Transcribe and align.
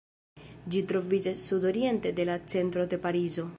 Ĝi 0.75 0.81
troviĝas 0.91 1.43
sudoriente 1.51 2.15
de 2.21 2.27
la 2.33 2.41
centro 2.55 2.89
de 2.95 3.03
Parizo. 3.07 3.49